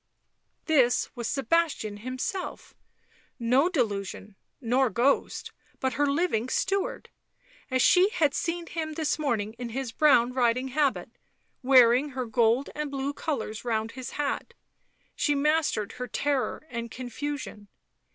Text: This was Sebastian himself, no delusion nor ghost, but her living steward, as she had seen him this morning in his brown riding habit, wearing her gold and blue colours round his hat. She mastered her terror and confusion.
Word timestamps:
This 0.65 1.15
was 1.15 1.27
Sebastian 1.27 1.97
himself, 1.97 2.73
no 3.37 3.69
delusion 3.69 4.35
nor 4.59 4.89
ghost, 4.89 5.51
but 5.79 5.93
her 5.93 6.07
living 6.07 6.49
steward, 6.49 7.09
as 7.69 7.83
she 7.83 8.09
had 8.09 8.33
seen 8.33 8.65
him 8.65 8.93
this 8.93 9.19
morning 9.19 9.53
in 9.59 9.69
his 9.69 9.91
brown 9.91 10.33
riding 10.33 10.69
habit, 10.69 11.11
wearing 11.61 12.09
her 12.09 12.25
gold 12.25 12.71
and 12.73 12.89
blue 12.89 13.13
colours 13.13 13.63
round 13.63 13.91
his 13.91 14.13
hat. 14.13 14.55
She 15.15 15.35
mastered 15.35 15.91
her 15.91 16.07
terror 16.07 16.65
and 16.71 16.89
confusion. 16.89 17.67